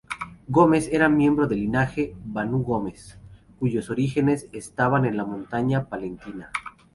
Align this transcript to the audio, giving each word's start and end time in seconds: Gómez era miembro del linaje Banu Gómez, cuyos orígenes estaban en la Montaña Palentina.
Gómez 0.47 0.89
era 0.91 1.09
miembro 1.09 1.45
del 1.47 1.59
linaje 1.59 2.15
Banu 2.25 2.63
Gómez, 2.63 3.19
cuyos 3.59 3.91
orígenes 3.91 4.49
estaban 4.51 5.05
en 5.05 5.15
la 5.15 5.25
Montaña 5.25 5.89
Palentina. 5.89 6.49